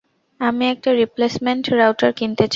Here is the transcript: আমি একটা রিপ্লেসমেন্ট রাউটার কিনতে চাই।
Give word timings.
আমি 0.39 0.63
একটা 0.73 0.89
রিপ্লেসমেন্ট 1.01 1.63
রাউটার 1.79 2.11
কিনতে 2.13 2.43
চাই। 2.43 2.49